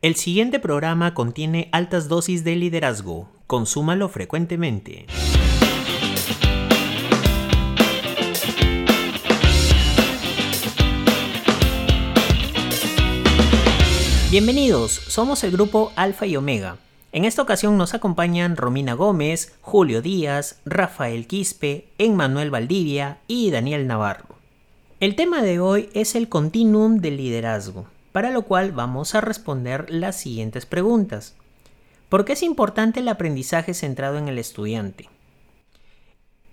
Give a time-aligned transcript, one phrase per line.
[0.00, 3.28] El siguiente programa contiene altas dosis de liderazgo.
[3.48, 5.06] Consúmalo frecuentemente.
[14.30, 16.76] Bienvenidos, somos el grupo Alfa y Omega.
[17.10, 23.88] En esta ocasión nos acompañan Romina Gómez, Julio Díaz, Rafael Quispe, Emmanuel Valdivia y Daniel
[23.88, 24.36] Navarro.
[25.00, 29.90] El tema de hoy es el continuum del liderazgo para lo cual vamos a responder
[29.90, 31.34] las siguientes preguntas.
[32.08, 35.08] ¿Por qué es importante el aprendizaje centrado en el estudiante?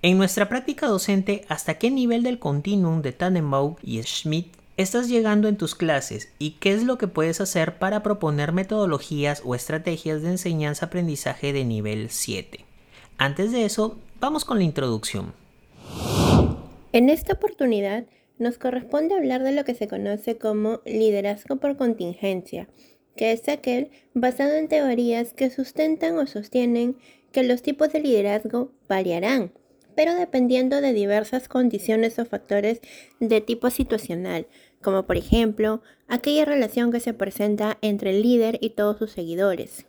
[0.01, 5.47] En nuestra práctica docente, ¿hasta qué nivel del continuum de Tannenbaum y Schmidt estás llegando
[5.47, 10.21] en tus clases y qué es lo que puedes hacer para proponer metodologías o estrategias
[10.21, 12.65] de enseñanza-aprendizaje de nivel 7?
[13.17, 15.33] Antes de eso, vamos con la introducción.
[16.91, 18.05] En esta oportunidad
[18.37, 22.67] nos corresponde hablar de lo que se conoce como liderazgo por contingencia,
[23.15, 26.97] que es aquel basado en teorías que sustentan o sostienen
[27.31, 29.51] que los tipos de liderazgo variarán,
[29.95, 32.81] pero dependiendo de diversas condiciones o factores
[33.19, 34.47] de tipo situacional,
[34.81, 39.85] como por ejemplo aquella relación que se presenta entre el líder y todos sus seguidores,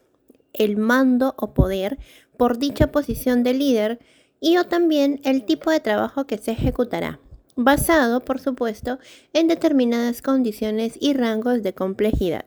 [0.53, 1.99] el mando o poder
[2.37, 3.99] por dicha posición de líder
[4.41, 7.21] y o también el tipo de trabajo que se ejecutará
[7.57, 8.99] basado, por supuesto,
[9.33, 12.45] en determinadas condiciones y rangos de complejidad.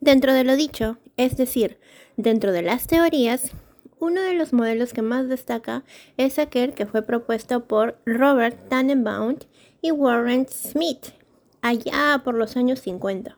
[0.00, 1.78] Dentro de lo dicho, es decir,
[2.16, 3.52] dentro de las teorías,
[3.98, 5.84] uno de los modelos que más destaca
[6.16, 9.36] es aquel que fue propuesto por Robert Tannenbaum
[9.80, 11.06] y Warren Smith
[11.62, 13.36] allá por los años 50.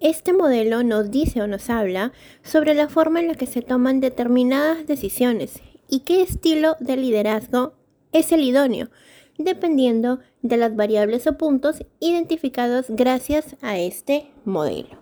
[0.00, 4.00] Este modelo nos dice o nos habla sobre la forma en la que se toman
[4.00, 7.74] determinadas decisiones y qué estilo de liderazgo
[8.12, 8.90] es el idóneo
[9.38, 14.98] dependiendo de las variables o puntos identificados gracias a este modelo.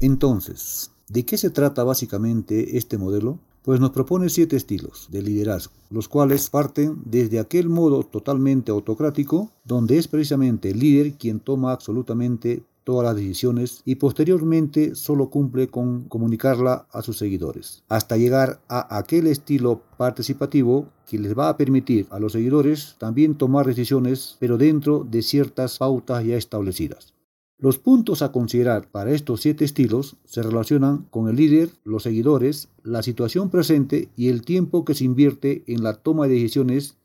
[0.00, 3.38] Entonces, ¿de qué se trata básicamente este modelo?
[3.62, 9.50] Pues nos propone siete estilos de liderazgo, los cuales parten desde aquel modo totalmente autocrático,
[9.64, 15.68] donde es precisamente el líder quien toma absolutamente todas las decisiones y posteriormente solo cumple
[15.68, 21.56] con comunicarla a sus seguidores, hasta llegar a aquel estilo participativo que les va a
[21.56, 27.14] permitir a los seguidores también tomar decisiones, pero dentro de ciertas pautas ya establecidas.
[27.58, 32.68] Los puntos a considerar para estos siete estilos se relacionan con el líder, los seguidores,
[32.82, 36.96] la situación presente y el tiempo que se invierte en la toma de decisiones.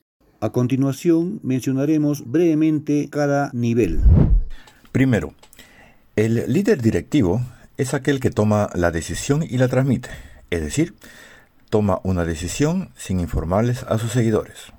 [0.42, 4.02] A continuación mencionaremos brevemente cada nivel.
[4.92, 5.34] Primero,
[6.20, 7.42] el líder directivo
[7.78, 10.10] es aquel que toma la decisión y la transmite,
[10.50, 10.94] es decir,
[11.70, 14.74] toma una decisión sin informarles a sus seguidores.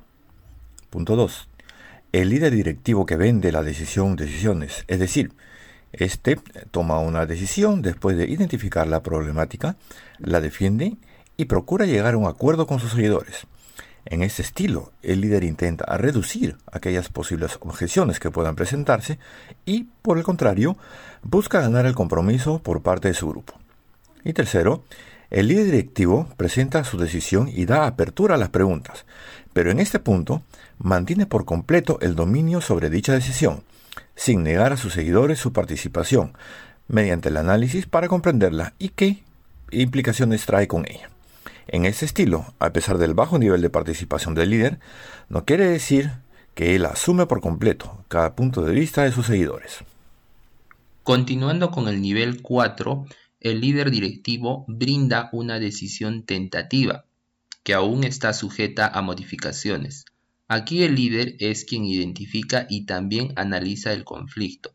[0.90, 1.48] Punto 2.
[2.12, 5.32] El líder directivo que vende la decisión decisiones, es decir,
[5.94, 6.38] este
[6.70, 9.76] toma una decisión después de identificar la problemática,
[10.18, 10.98] la defiende
[11.38, 13.46] y procura llegar a un acuerdo con sus seguidores.
[14.06, 19.18] En ese estilo, el líder intenta reducir aquellas posibles objeciones que puedan presentarse
[19.66, 20.76] y, por el contrario,
[21.22, 23.54] busca ganar el compromiso por parte de su grupo.
[24.24, 24.84] Y tercero,
[25.30, 29.04] el líder directivo presenta su decisión y da apertura a las preguntas,
[29.52, 30.42] pero en este punto
[30.78, 33.62] mantiene por completo el dominio sobre dicha decisión,
[34.16, 36.32] sin negar a sus seguidores su participación,
[36.88, 39.22] mediante el análisis para comprenderla y qué
[39.70, 41.10] implicaciones trae con ella.
[41.72, 44.80] En ese estilo, a pesar del bajo nivel de participación del líder,
[45.28, 46.10] no quiere decir
[46.56, 49.84] que él asume por completo cada punto de vista de sus seguidores.
[51.04, 53.06] Continuando con el nivel 4,
[53.38, 57.04] el líder directivo brinda una decisión tentativa,
[57.62, 60.06] que aún está sujeta a modificaciones.
[60.48, 64.74] Aquí el líder es quien identifica y también analiza el conflicto.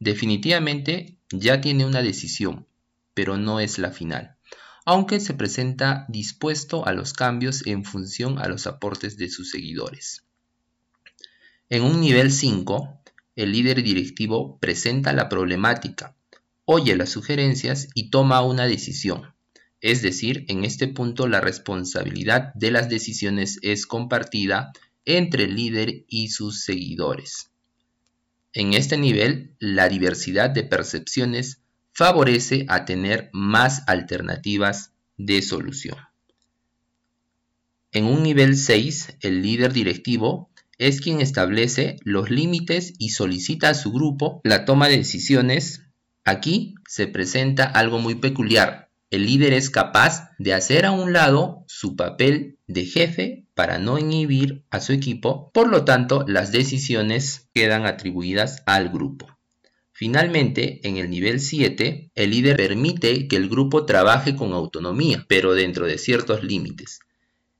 [0.00, 2.66] Definitivamente ya tiene una decisión,
[3.14, 4.33] pero no es la final
[4.84, 10.24] aunque se presenta dispuesto a los cambios en función a los aportes de sus seguidores.
[11.70, 13.00] En un nivel 5,
[13.36, 16.14] el líder directivo presenta la problemática,
[16.66, 19.34] oye las sugerencias y toma una decisión.
[19.80, 24.72] Es decir, en este punto la responsabilidad de las decisiones es compartida
[25.04, 27.50] entre el líder y sus seguidores.
[28.52, 31.63] En este nivel, la diversidad de percepciones
[31.94, 35.96] favorece a tener más alternativas de solución.
[37.92, 43.74] En un nivel 6, el líder directivo es quien establece los límites y solicita a
[43.74, 45.82] su grupo la toma de decisiones.
[46.24, 48.90] Aquí se presenta algo muy peculiar.
[49.10, 53.98] El líder es capaz de hacer a un lado su papel de jefe para no
[53.98, 59.28] inhibir a su equipo, por lo tanto las decisiones quedan atribuidas al grupo.
[59.96, 65.54] Finalmente, en el nivel 7, el líder permite que el grupo trabaje con autonomía, pero
[65.54, 66.98] dentro de ciertos límites.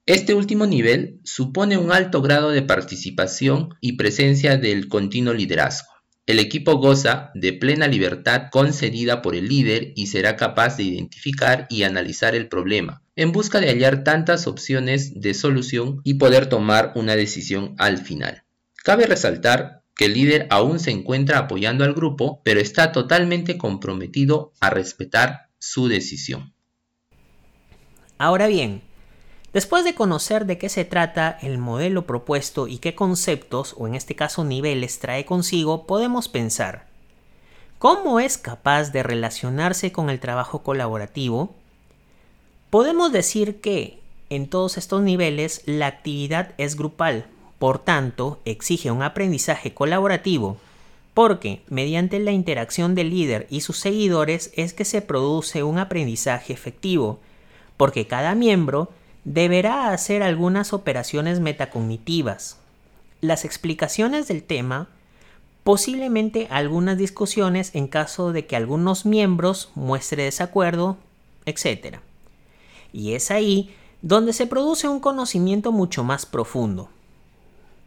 [0.05, 5.89] Este último nivel supone un alto grado de participación y presencia del continuo liderazgo.
[6.27, 11.69] El equipo goza de plena libertad concedida por el líder y será capaz de identificar
[11.71, 16.95] y analizar el problema, en busca de hallar tantas opciones de solución y poder tomar
[16.97, 18.43] una decisión al final.
[18.83, 24.52] Cabe resaltar que el líder aún se encuentra apoyando al grupo, pero está totalmente comprometido
[24.61, 26.52] a respetar su decisión.
[28.19, 28.82] Ahora bien,
[29.52, 33.94] después de conocer de qué se trata el modelo propuesto y qué conceptos, o en
[33.94, 36.87] este caso niveles, trae consigo, podemos pensar,
[37.79, 41.55] ¿cómo es capaz de relacionarse con el trabajo colaborativo?
[42.70, 44.00] Podemos decir que
[44.31, 47.26] en todos estos niveles la actividad es grupal,
[47.64, 50.58] por tanto, exige un aprendizaje colaborativo
[51.14, 56.52] porque mediante la interacción del líder y sus seguidores es que se produce un aprendizaje
[56.52, 57.20] efectivo,
[57.78, 58.90] porque cada miembro
[59.25, 62.58] deberá hacer algunas operaciones metacognitivas.
[63.22, 64.90] Las explicaciones del tema,
[65.62, 70.99] posiblemente algunas discusiones en caso de que algunos miembros muestre desacuerdo,
[71.46, 72.00] etc.
[72.93, 76.90] Y es ahí donde se produce un conocimiento mucho más profundo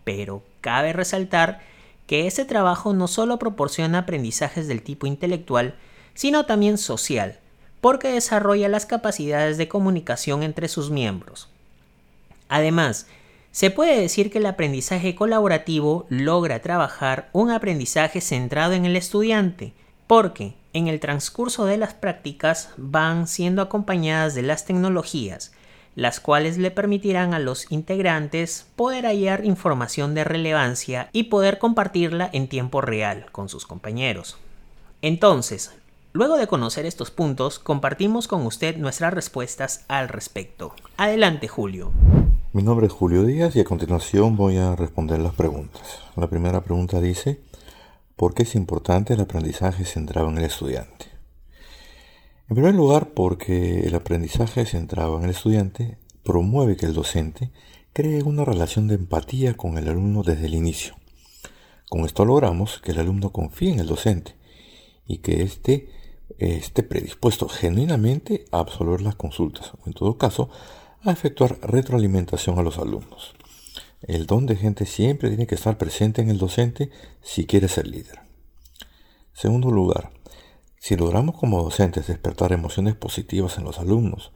[0.07, 1.59] pero cabe resaltar
[2.05, 5.75] que ese trabajo no solo proporciona aprendizajes del tipo intelectual,
[6.13, 7.39] sino también social,
[7.81, 11.49] porque desarrolla las capacidades de comunicación entre sus miembros.
[12.47, 13.07] Además,
[13.51, 19.73] se puede decir que el aprendizaje colaborativo logra trabajar un aprendizaje centrado en el estudiante,
[20.07, 25.51] porque en el transcurso de las prácticas van siendo acompañadas de las tecnologías,
[25.97, 32.29] las cuales le permitirán a los integrantes poder hallar información de relevancia y poder compartirla
[32.33, 34.37] en tiempo real con sus compañeros.
[35.01, 35.71] Entonces,
[36.13, 40.75] luego de conocer estos puntos, compartimos con usted nuestras respuestas al respecto.
[40.97, 41.91] Adelante, Julio.
[42.53, 46.01] Mi nombre es Julio Díaz y a continuación voy a responder las preguntas.
[46.15, 47.41] La primera pregunta dice,
[48.15, 51.16] ¿por qué es importante el aprendizaje centrado en el estudiante?
[52.49, 57.51] En primer lugar, porque el aprendizaje centrado en el estudiante promueve que el docente
[57.91, 60.95] cree una relación de empatía con el alumno desde el inicio.
[61.89, 64.35] Con esto logramos que el alumno confíe en el docente
[65.05, 65.89] y que éste
[66.37, 70.49] esté predispuesto genuinamente a absolver las consultas o en todo caso
[71.03, 73.35] a efectuar retroalimentación a los alumnos.
[74.01, 76.91] El don de gente siempre tiene que estar presente en el docente
[77.21, 78.19] si quiere ser líder.
[79.33, 80.11] Segundo lugar,
[80.79, 84.31] si logramos como docentes despertar emociones positivas en los alumnos,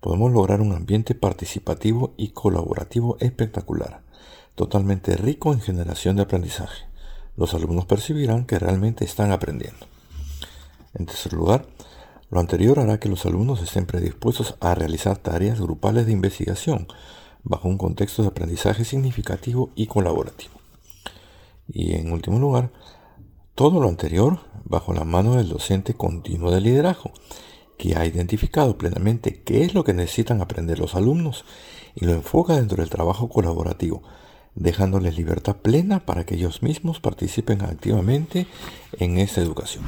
[0.00, 4.02] podemos lograr un ambiente participativo y colaborativo espectacular,
[4.54, 6.84] totalmente rico en generación de aprendizaje.
[7.36, 9.86] Los alumnos percibirán que realmente están aprendiendo.
[10.94, 11.66] En tercer lugar,
[12.30, 16.86] lo anterior hará que los alumnos estén predispuestos a realizar tareas grupales de investigación
[17.42, 20.54] bajo un contexto de aprendizaje significativo y colaborativo.
[21.68, 22.70] Y en último lugar,
[23.58, 27.10] todo lo anterior bajo la mano del docente continuo de liderazgo,
[27.76, 31.44] que ha identificado plenamente qué es lo que necesitan aprender los alumnos
[31.96, 34.04] y lo enfoca dentro del trabajo colaborativo,
[34.54, 38.46] dejándoles libertad plena para que ellos mismos participen activamente
[38.92, 39.82] en esa educación.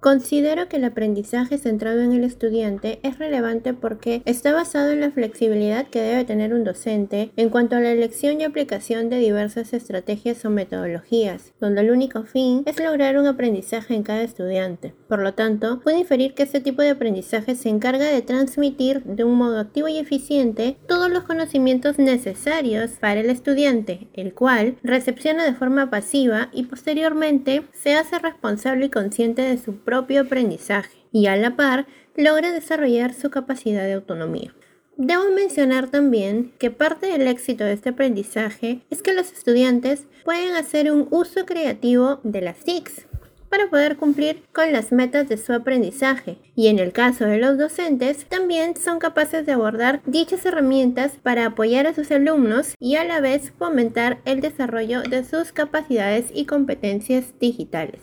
[0.00, 5.10] Considero que el aprendizaje centrado en el estudiante es relevante porque está basado en la
[5.10, 9.72] flexibilidad que debe tener un docente en cuanto a la elección y aplicación de diversas
[9.72, 14.94] estrategias o metodologías, donde el único fin es lograr un aprendizaje en cada estudiante.
[15.08, 19.24] Por lo tanto, puede inferir que este tipo de aprendizaje se encarga de transmitir de
[19.24, 25.44] un modo activo y eficiente todos los conocimientos necesarios para el estudiante, el cual recepciona
[25.44, 31.28] de forma pasiva y posteriormente se hace responsable y consciente de su propio aprendizaje y
[31.28, 34.54] a la par logra desarrollar su capacidad de autonomía.
[34.98, 40.54] Debo mencionar también que parte del éxito de este aprendizaje es que los estudiantes pueden
[40.54, 43.06] hacer un uso creativo de las TICs
[43.50, 47.58] para poder cumplir con las metas de su aprendizaje y en el caso de los
[47.58, 53.04] docentes también son capaces de abordar dichas herramientas para apoyar a sus alumnos y a
[53.04, 58.00] la vez fomentar el desarrollo de sus capacidades y competencias digitales.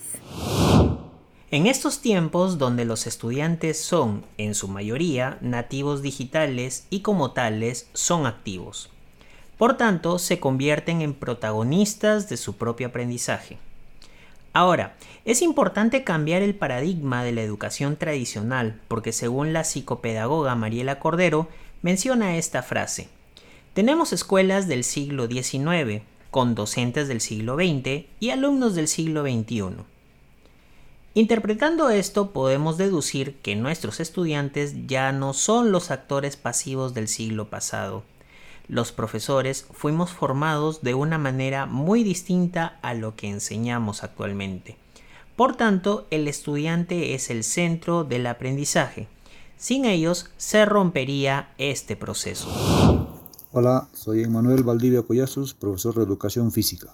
[1.53, 7.87] En estos tiempos donde los estudiantes son, en su mayoría, nativos digitales y como tales
[7.93, 8.89] son activos.
[9.59, 13.59] Por tanto, se convierten en protagonistas de su propio aprendizaje.
[14.51, 14.95] Ahora,
[15.25, 21.49] es importante cambiar el paradigma de la educación tradicional porque según la psicopedagoga Mariela Cordero
[21.83, 23.09] menciona esta frase.
[23.75, 29.92] Tenemos escuelas del siglo XIX, con docentes del siglo XX y alumnos del siglo XXI.
[31.15, 37.51] Interpretando esto podemos deducir que nuestros estudiantes ya no son los actores pasivos del siglo
[37.51, 38.01] pasado.
[38.67, 44.75] Los profesores fuimos formados de una manera muy distinta a lo que enseñamos actualmente.
[45.35, 49.07] Por tanto, el estudiante es el centro del aprendizaje.
[49.55, 52.49] Sin ellos se rompería este proceso.
[53.51, 56.91] Hola, soy Emmanuel Valdivia Collazos, profesor de Educación Física.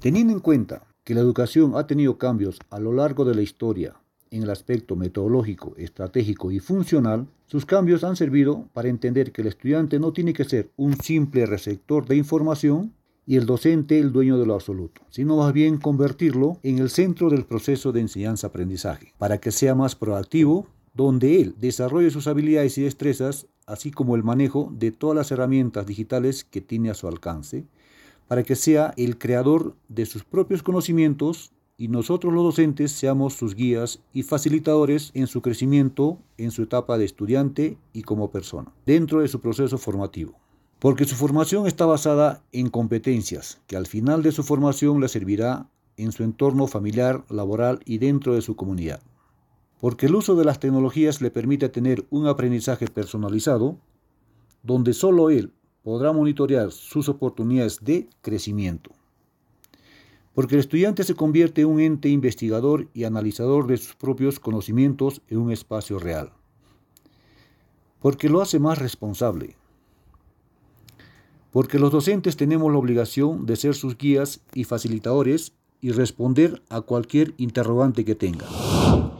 [0.00, 3.96] Teniendo en cuenta que la educación ha tenido cambios a lo largo de la historia
[4.30, 9.48] en el aspecto metodológico, estratégico y funcional, sus cambios han servido para entender que el
[9.48, 12.92] estudiante no tiene que ser un simple receptor de información
[13.26, 17.28] y el docente el dueño de lo absoluto, sino más bien convertirlo en el centro
[17.30, 22.82] del proceso de enseñanza-aprendizaje, para que sea más proactivo, donde él desarrolle sus habilidades y
[22.82, 27.66] destrezas, así como el manejo de todas las herramientas digitales que tiene a su alcance,
[28.30, 33.56] para que sea el creador de sus propios conocimientos y nosotros los docentes seamos sus
[33.56, 39.20] guías y facilitadores en su crecimiento en su etapa de estudiante y como persona, dentro
[39.20, 40.38] de su proceso formativo.
[40.78, 45.68] Porque su formación está basada en competencias que al final de su formación le servirá
[45.96, 49.02] en su entorno familiar, laboral y dentro de su comunidad.
[49.80, 53.76] Porque el uso de las tecnologías le permite tener un aprendizaje personalizado
[54.62, 58.90] donde solo él podrá monitorear sus oportunidades de crecimiento.
[60.34, 65.22] Porque el estudiante se convierte en un ente investigador y analizador de sus propios conocimientos
[65.28, 66.32] en un espacio real.
[68.00, 69.56] Porque lo hace más responsable.
[71.50, 76.80] Porque los docentes tenemos la obligación de ser sus guías y facilitadores y responder a
[76.80, 78.46] cualquier interrogante que tenga.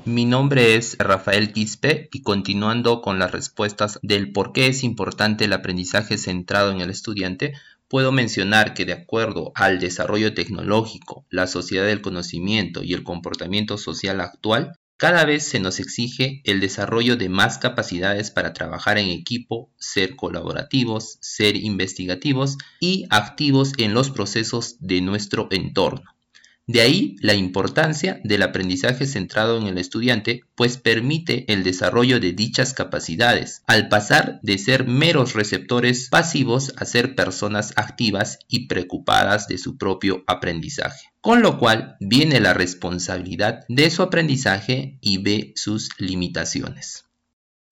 [0.05, 5.45] Mi nombre es Rafael Quispe y continuando con las respuestas del por qué es importante
[5.45, 7.53] el aprendizaje centrado en el estudiante,
[7.87, 13.77] puedo mencionar que de acuerdo al desarrollo tecnológico, la sociedad del conocimiento y el comportamiento
[13.79, 19.09] social actual, cada vez se nos exige el desarrollo de más capacidades para trabajar en
[19.09, 26.20] equipo, ser colaborativos, ser investigativos y activos en los procesos de nuestro entorno.
[26.67, 32.33] De ahí la importancia del aprendizaje centrado en el estudiante, pues permite el desarrollo de
[32.33, 39.49] dichas capacidades, al pasar de ser meros receptores pasivos a ser personas activas y preocupadas
[39.49, 41.09] de su propio aprendizaje.
[41.21, 47.05] Con lo cual viene la responsabilidad de su aprendizaje y ve sus limitaciones.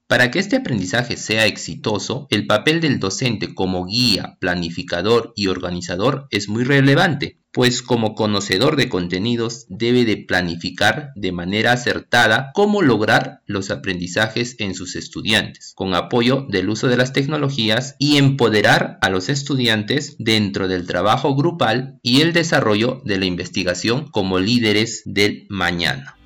[0.08, 6.26] Para que este aprendizaje sea exitoso, el papel del docente como guía, planificador y organizador
[6.30, 12.82] es muy relevante, pues como conocedor de contenidos debe de planificar de manera acertada cómo
[12.82, 18.96] lograr los aprendizajes en sus estudiantes, con apoyo del uso de las tecnologías y empoderar
[19.02, 25.02] a los estudiantes dentro del trabajo grupal y el desarrollo de la investigación como líderes
[25.04, 26.16] del mañana.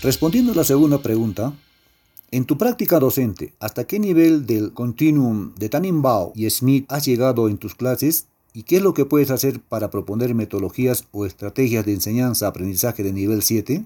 [0.00, 1.54] Respondiendo a la segunda pregunta,
[2.32, 7.48] en tu práctica docente, ¿hasta qué nivel del continuum de Tannenbaum y Smith has llegado
[7.48, 8.26] en tus clases?
[8.52, 13.12] ¿Y qué es lo que puedes hacer para proponer metodologías o estrategias de enseñanza-aprendizaje de
[13.12, 13.84] nivel 7?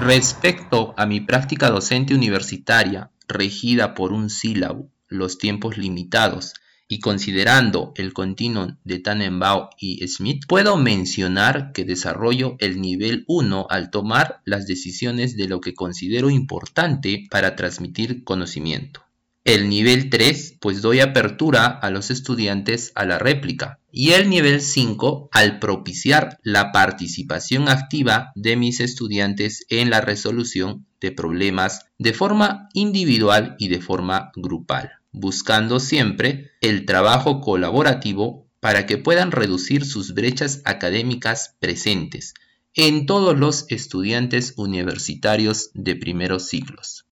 [0.00, 6.54] Respecto a mi práctica docente universitaria, regida por un sílabo, los tiempos limitados
[6.90, 13.68] y considerando el continuum de Tannenbaum y Smith, puedo mencionar que desarrollo el nivel 1
[13.70, 19.04] al tomar las decisiones de lo que considero importante para transmitir conocimiento.
[19.44, 23.78] El nivel 3, pues doy apertura a los estudiantes a la réplica.
[23.92, 30.86] Y el nivel 5, al propiciar la participación activa de mis estudiantes en la resolución
[31.00, 38.86] de problemas de forma individual y de forma grupal buscando siempre el trabajo colaborativo para
[38.86, 42.34] que puedan reducir sus brechas académicas presentes
[42.74, 47.06] en todos los estudiantes universitarios de primeros siglos.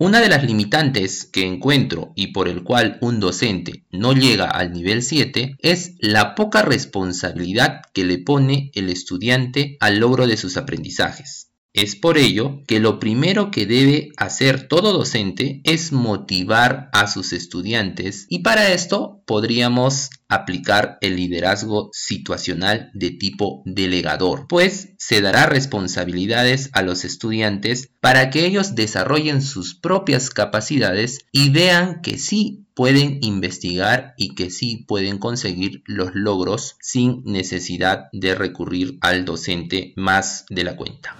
[0.00, 4.72] Una de las limitantes que encuentro y por el cual un docente no llega al
[4.72, 10.56] nivel 7 es la poca responsabilidad que le pone el estudiante al logro de sus
[10.56, 11.47] aprendizajes.
[11.72, 17.32] Es por ello que lo primero que debe hacer todo docente es motivar a sus
[17.32, 25.46] estudiantes y para esto podríamos aplicar el liderazgo situacional de tipo delegador, pues se dará
[25.46, 32.66] responsabilidades a los estudiantes para que ellos desarrollen sus propias capacidades y vean que sí
[32.74, 39.94] pueden investigar y que sí pueden conseguir los logros sin necesidad de recurrir al docente
[39.96, 41.16] más de la cuenta.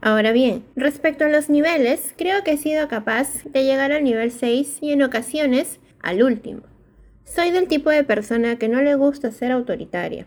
[0.00, 4.30] Ahora bien, respecto a los niveles, creo que he sido capaz de llegar al nivel
[4.30, 6.73] 6 y en ocasiones al último.
[7.24, 10.26] Soy del tipo de persona que no le gusta ser autoritaria.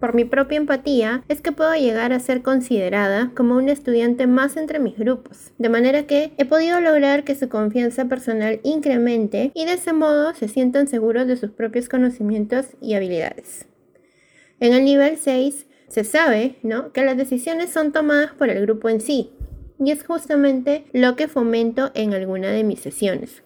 [0.00, 4.56] por mi propia empatía, es que puedo llegar a ser considerada como un estudiante más
[4.56, 9.66] entre mis grupos, de manera que he podido lograr que su confianza personal incremente y
[9.66, 13.66] de ese modo se sientan seguros de sus propios conocimientos y habilidades.
[14.58, 16.92] En el nivel 6 se sabe ¿no?
[16.92, 19.32] que las decisiones son tomadas por el grupo en sí,
[19.78, 23.42] y es justamente lo que fomento en alguna de mis sesiones,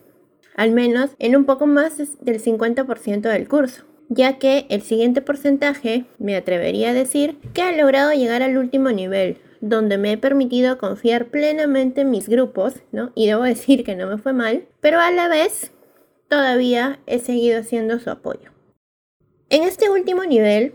[0.55, 6.05] al menos en un poco más del 50% del curso ya que el siguiente porcentaje
[6.19, 10.79] me atrevería a decir que ha logrado llegar al último nivel, donde me he permitido
[10.79, 13.13] confiar plenamente en mis grupos, ¿no?
[13.15, 15.73] Y debo decir que no me fue mal, pero a la vez
[16.29, 18.51] todavía he seguido siendo su apoyo.
[19.49, 20.75] En este último nivel,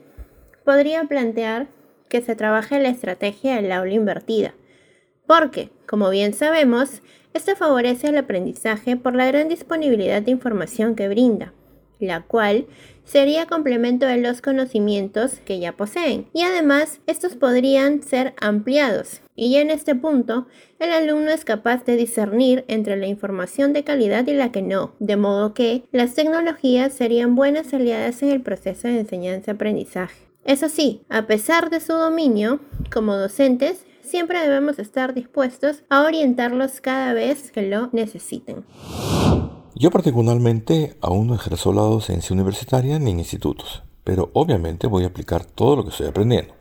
[0.63, 1.67] podría plantear
[2.07, 4.53] que se trabaje la estrategia del aula invertida,
[5.27, 7.01] porque, como bien sabemos,
[7.33, 11.53] esto favorece el aprendizaje por la gran disponibilidad de información que brinda,
[11.99, 12.65] la cual
[13.03, 16.27] sería complemento de los conocimientos que ya poseen.
[16.33, 19.21] Y además, estos podrían ser ampliados.
[19.35, 20.47] Y en este punto,
[20.79, 24.93] el alumno es capaz de discernir entre la información de calidad y la que no,
[24.99, 30.29] de modo que las tecnologías serían buenas aliadas en el proceso de enseñanza-aprendizaje.
[30.45, 32.59] Eso sí, a pesar de su dominio,
[32.91, 38.65] como docentes, siempre debemos estar dispuestos a orientarlos cada vez que lo necesiten.
[39.75, 45.07] Yo particularmente aún no ejerzo la docencia universitaria ni en institutos, pero obviamente voy a
[45.07, 46.53] aplicar todo lo que estoy aprendiendo.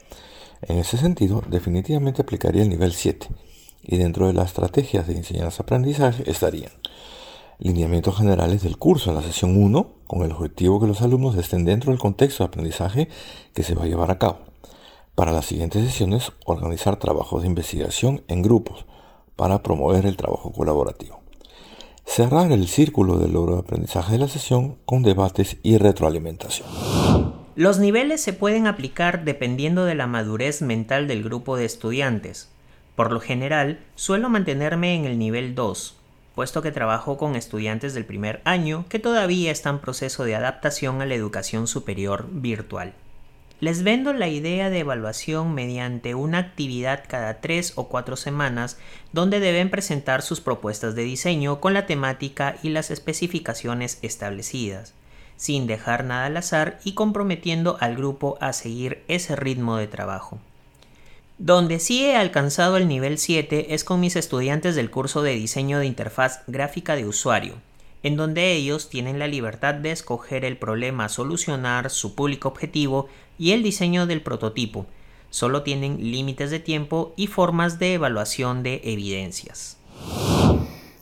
[0.62, 3.28] En ese sentido, definitivamente aplicaría el nivel 7,
[3.82, 6.72] y dentro de las estrategias de enseñanza-aprendizaje estarían
[7.58, 11.64] lineamientos generales del curso en la sesión 1, con el objetivo que los alumnos estén
[11.64, 13.08] dentro del contexto de aprendizaje
[13.54, 14.47] que se va a llevar a cabo.
[15.18, 18.86] Para las siguientes sesiones, organizar trabajos de investigación en grupos
[19.34, 21.20] para promover el trabajo colaborativo.
[22.04, 26.68] Cerrar el círculo del logro de aprendizaje de la sesión con debates y retroalimentación.
[27.56, 32.48] Los niveles se pueden aplicar dependiendo de la madurez mental del grupo de estudiantes.
[32.94, 35.96] Por lo general, suelo mantenerme en el nivel 2,
[36.36, 41.02] puesto que trabajo con estudiantes del primer año que todavía están en proceso de adaptación
[41.02, 42.94] a la educación superior virtual.
[43.60, 48.78] Les vendo la idea de evaluación mediante una actividad cada tres o cuatro semanas
[49.12, 54.94] donde deben presentar sus propuestas de diseño con la temática y las especificaciones establecidas,
[55.36, 60.38] sin dejar nada al azar y comprometiendo al grupo a seguir ese ritmo de trabajo.
[61.38, 65.80] Donde sí he alcanzado el nivel 7 es con mis estudiantes del curso de diseño
[65.80, 67.54] de interfaz gráfica de usuario,
[68.02, 73.08] en donde ellos tienen la libertad de escoger el problema a solucionar, su público objetivo
[73.38, 74.86] y el diseño del prototipo.
[75.30, 79.76] Solo tienen límites de tiempo y formas de evaluación de evidencias.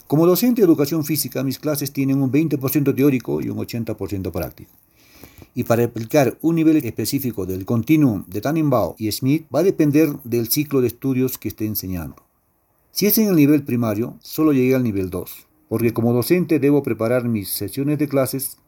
[0.06, 4.70] Como docente de educación física, mis clases tienen un 20% teórico y un 80% práctico.
[5.54, 10.10] Y para aplicar un nivel específico del continuum de Tannenbaum y Smith va a depender
[10.22, 12.16] del ciclo de estudios que esté enseñando.
[12.92, 16.82] Si es en el nivel primario, solo llegué al nivel 2 porque como docente debo
[16.82, 18.58] preparar mis sesiones de clases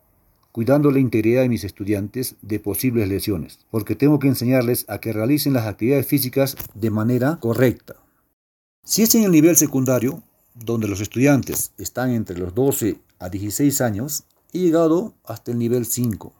[0.52, 5.12] cuidando la integridad de mis estudiantes de posibles lesiones, porque tengo que enseñarles a que
[5.12, 7.96] realicen las actividades físicas de manera correcta.
[8.84, 10.22] Si es en el nivel secundario,
[10.54, 15.84] donde los estudiantes están entre los 12 a 16 años, he llegado hasta el nivel
[15.84, 16.32] 5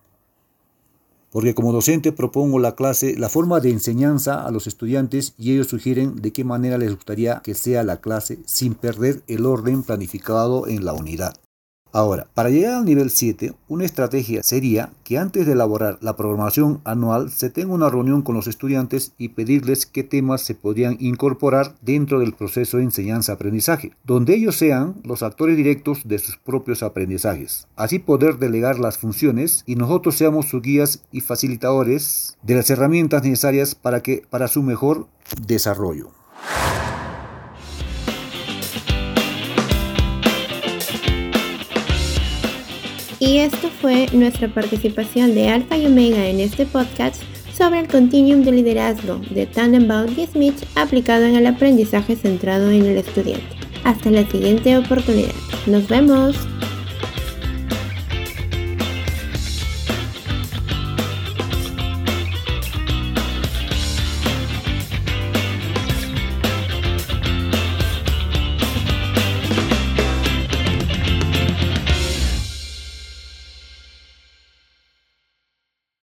[1.31, 5.69] porque como docente propongo la clase, la forma de enseñanza a los estudiantes y ellos
[5.69, 10.67] sugieren de qué manera les gustaría que sea la clase sin perder el orden planificado
[10.67, 11.35] en la unidad.
[11.93, 16.81] Ahora, para llegar al nivel 7, una estrategia sería que antes de elaborar la programación
[16.85, 21.75] anual se tenga una reunión con los estudiantes y pedirles qué temas se podrían incorporar
[21.81, 27.67] dentro del proceso de enseñanza-aprendizaje, donde ellos sean los actores directos de sus propios aprendizajes.
[27.75, 33.23] Así poder delegar las funciones y nosotros seamos sus guías y facilitadores de las herramientas
[33.23, 35.07] necesarias para, que, para su mejor
[35.47, 36.11] desarrollo.
[43.29, 47.23] Y esto fue nuestra participación de Alfa y Omega en este podcast
[47.55, 52.87] sobre el continuum de liderazgo de Tannenbaum y Smith aplicado en el aprendizaje centrado en
[52.87, 53.45] el estudiante.
[53.85, 55.35] Hasta la siguiente oportunidad.
[55.67, 56.37] Nos vemos.